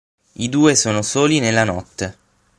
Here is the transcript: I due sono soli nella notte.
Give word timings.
I 0.37 0.49
due 0.49 0.73
sono 0.73 1.03
soli 1.03 1.37
nella 1.39 1.63
notte. 1.63 2.17